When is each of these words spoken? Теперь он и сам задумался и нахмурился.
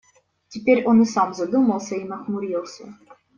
Теперь 0.47 0.83
он 0.87 1.03
и 1.03 1.05
сам 1.05 1.35
задумался 1.35 1.93
и 1.93 2.05
нахмурился. 2.05 2.91